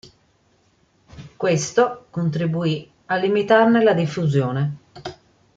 [1.37, 4.77] Questo contribuì a limitarne la diffusione.